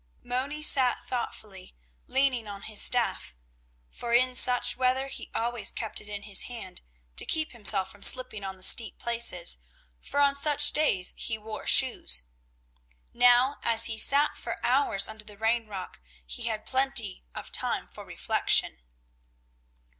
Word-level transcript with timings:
Moni 0.23 0.63
sat 0.63 1.05
thoughtfully, 1.07 1.75
leaning 2.07 2.47
on 2.47 2.63
his 2.63 2.81
staff, 2.81 3.35
for 3.91 4.13
in 4.13 4.33
such 4.33 4.75
weather 4.75 5.05
he 5.09 5.29
always 5.35 5.71
kept 5.71 6.01
it 6.01 6.09
in 6.09 6.23
his 6.23 6.47
hand, 6.49 6.81
to 7.15 7.23
keep 7.23 7.51
himself 7.51 7.91
from 7.91 8.01
slipping 8.01 8.43
on 8.43 8.57
the 8.57 8.63
steep 8.63 8.97
places, 8.97 9.59
for 10.01 10.19
on 10.19 10.33
such 10.33 10.71
days 10.71 11.13
he 11.15 11.37
wore 11.37 11.67
shoes. 11.67 12.23
Now, 13.13 13.57
as 13.61 13.85
he 13.85 13.95
sat 13.95 14.35
for 14.37 14.57
hours 14.65 15.07
under 15.07 15.23
the 15.23 15.37
Rain 15.37 15.67
rock, 15.67 15.99
he 16.25 16.47
had 16.47 16.65
plenty 16.65 17.23
of 17.35 17.51
time 17.51 17.87
for 17.87 18.03
reflection. 18.03 18.79